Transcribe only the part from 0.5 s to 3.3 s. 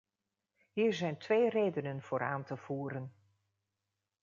Hier zijn twee redenen voor aan te voeren.